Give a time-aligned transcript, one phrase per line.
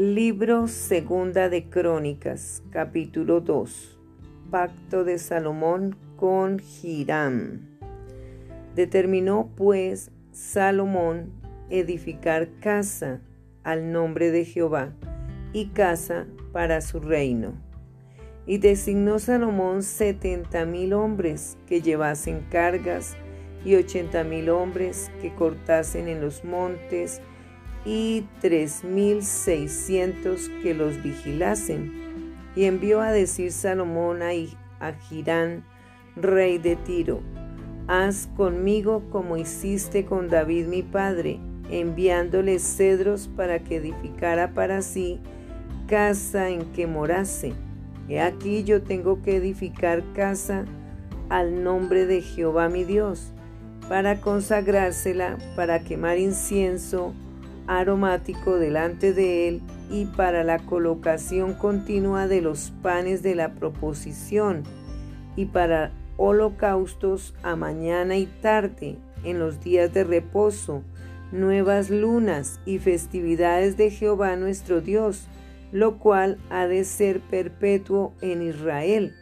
[0.00, 3.98] Libro Segunda de Crónicas, capítulo 2.
[4.48, 7.62] Pacto de Salomón con Hiram.
[8.76, 11.32] Determinó pues Salomón
[11.68, 13.22] edificar casa
[13.64, 14.92] al nombre de Jehová
[15.52, 17.54] y casa para su reino.
[18.46, 23.16] Y designó Salomón setenta mil hombres que llevasen cargas
[23.64, 27.20] y ochenta mil hombres que cortasen en los montes
[27.84, 32.34] y tres mil seiscientos que los vigilasen.
[32.56, 35.64] Y envió a decir Salomón a, Girán,
[36.16, 37.20] rey de Tiro,
[37.86, 45.20] haz conmigo como hiciste con David mi padre, enviándole cedros para que edificara para sí
[45.86, 47.52] casa en que morase.
[48.08, 50.64] He aquí yo tengo que edificar casa
[51.28, 53.32] al nombre de Jehová mi Dios,
[53.88, 57.14] para consagrársela, para quemar incienso,
[57.68, 64.64] aromático delante de él y para la colocación continua de los panes de la proposición
[65.36, 70.82] y para holocaustos a mañana y tarde en los días de reposo,
[71.30, 75.28] nuevas lunas y festividades de Jehová nuestro Dios,
[75.70, 79.14] lo cual ha de ser perpetuo en Israel.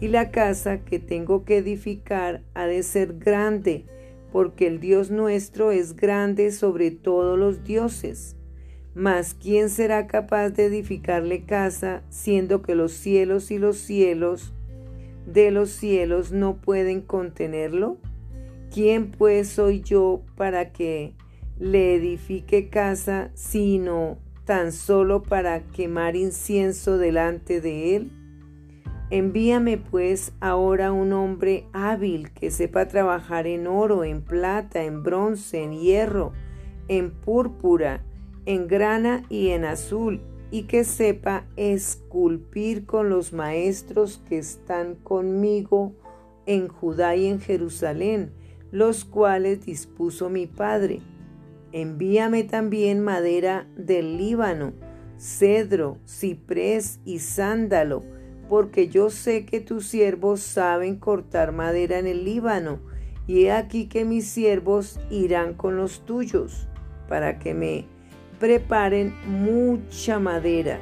[0.00, 3.84] Y la casa que tengo que edificar ha de ser grande,
[4.32, 8.36] porque el Dios nuestro es grande sobre todos los dioses.
[8.94, 14.52] Mas ¿quién será capaz de edificarle casa, siendo que los cielos y los cielos
[15.26, 17.98] de los cielos no pueden contenerlo?
[18.72, 21.14] ¿Quién pues soy yo para que
[21.58, 28.17] le edifique casa, sino tan solo para quemar incienso delante de él?
[29.10, 35.62] Envíame pues ahora un hombre hábil que sepa trabajar en oro, en plata, en bronce,
[35.62, 36.32] en hierro,
[36.88, 38.04] en púrpura,
[38.44, 45.94] en grana y en azul, y que sepa esculpir con los maestros que están conmigo
[46.44, 48.32] en Judá y en Jerusalén,
[48.70, 51.00] los cuales dispuso mi padre.
[51.72, 54.74] Envíame también madera del Líbano,
[55.18, 58.02] cedro, ciprés y sándalo,
[58.48, 62.80] porque yo sé que tus siervos saben cortar madera en el Líbano,
[63.26, 66.66] y he aquí que mis siervos irán con los tuyos,
[67.08, 67.84] para que me
[68.40, 70.80] preparen mucha madera,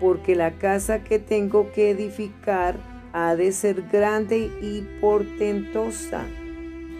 [0.00, 2.76] porque la casa que tengo que edificar
[3.12, 6.24] ha de ser grande y portentosa.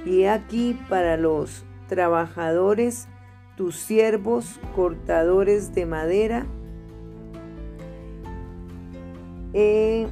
[0.04, 3.08] Y he aquí para los trabajadores,
[3.56, 6.46] tus siervos cortadores de madera,
[9.52, 10.06] he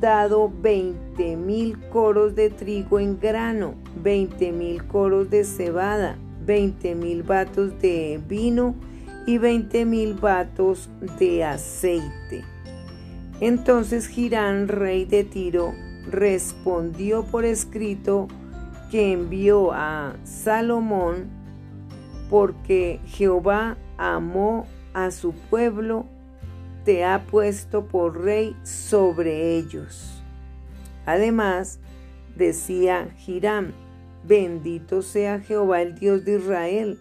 [0.00, 7.22] dado veinte mil coros de trigo en grano, veinte mil coros de cebada, veinte mil
[7.22, 8.74] batos de vino
[9.26, 10.88] y veinte mil batos
[11.18, 12.44] de aceite.
[13.40, 15.72] Entonces Girán, rey de Tiro,
[16.08, 18.28] respondió por escrito
[18.90, 21.26] que envió a Salomón
[22.30, 26.06] porque Jehová amó a su pueblo
[26.84, 30.22] te ha puesto por rey sobre ellos.
[31.06, 31.78] Además,
[32.36, 33.72] decía Hiram,
[34.24, 36.98] bendito sea Jehová el Dios de Israel,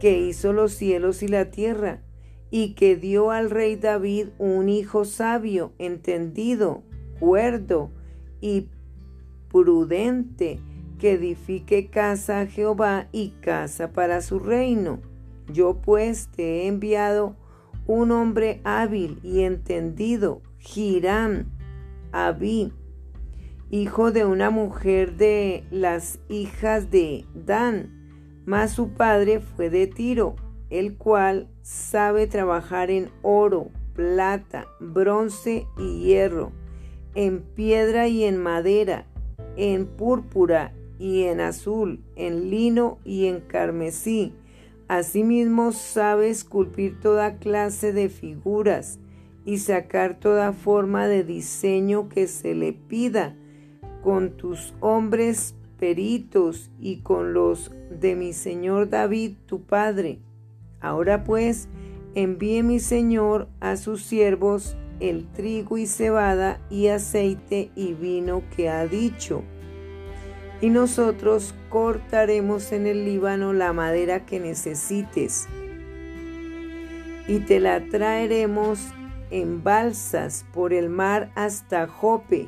[0.00, 2.02] que hizo los cielos y la tierra,
[2.50, 6.82] y que dio al rey David un hijo sabio, entendido,
[7.18, 7.90] cuerdo
[8.40, 8.68] y
[9.50, 10.60] prudente,
[10.98, 15.00] que edifique casa a Jehová y casa para su reino.
[15.52, 17.36] Yo pues te he enviado
[17.86, 20.42] un hombre hábil y entendido,
[20.74, 21.46] Hiram,
[22.12, 22.72] Abí,
[23.70, 30.36] hijo de una mujer de las hijas de Dan, mas su padre fue de Tiro,
[30.70, 36.52] el cual sabe trabajar en oro, plata, bronce y hierro,
[37.14, 39.06] en piedra y en madera,
[39.56, 44.34] en púrpura y en azul, en lino y en carmesí,
[44.88, 49.00] Asimismo sabe esculpir toda clase de figuras
[49.44, 53.36] y sacar toda forma de diseño que se le pida
[54.02, 60.20] con tus hombres peritos y con los de mi señor David tu padre.
[60.80, 61.68] Ahora pues
[62.14, 68.68] envíe mi señor a sus siervos el trigo y cebada y aceite y vino que
[68.68, 69.42] ha dicho
[70.60, 75.48] y nosotros cortaremos en el Líbano la madera que necesites.
[77.28, 78.80] Y te la traeremos
[79.30, 82.46] en balsas por el mar hasta Jope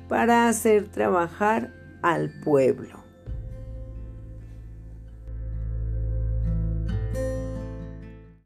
[0.08, 1.72] para hacer trabajar
[2.02, 3.01] al pueblo.